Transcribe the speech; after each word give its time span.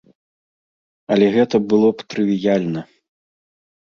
Але 1.15 1.27
гэта 1.35 1.55
было 1.73 1.89
б 1.99 2.07
трывіяльна. 2.13 2.81